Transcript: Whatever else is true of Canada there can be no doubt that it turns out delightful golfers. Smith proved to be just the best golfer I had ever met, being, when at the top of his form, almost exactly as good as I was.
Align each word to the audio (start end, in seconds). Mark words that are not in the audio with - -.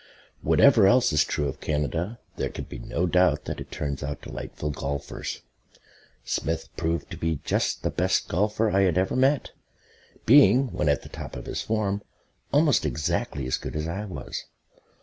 Whatever 0.41 0.87
else 0.87 1.13
is 1.13 1.23
true 1.23 1.47
of 1.47 1.61
Canada 1.61 2.17
there 2.35 2.49
can 2.49 2.63
be 2.63 2.79
no 2.79 3.05
doubt 3.05 3.45
that 3.45 3.59
it 3.61 3.69
turns 3.71 4.01
out 4.01 4.23
delightful 4.23 4.71
golfers. 4.71 5.43
Smith 6.25 6.69
proved 6.75 7.11
to 7.11 7.17
be 7.17 7.35
just 7.45 7.83
the 7.83 7.91
best 7.91 8.27
golfer 8.27 8.71
I 8.71 8.81
had 8.81 8.97
ever 8.97 9.15
met, 9.15 9.51
being, 10.25 10.71
when 10.73 10.89
at 10.89 11.03
the 11.03 11.09
top 11.09 11.35
of 11.35 11.45
his 11.45 11.61
form, 11.61 12.01
almost 12.51 12.83
exactly 12.83 13.45
as 13.45 13.57
good 13.57 13.75
as 13.75 13.87
I 13.87 14.05
was. 14.05 14.45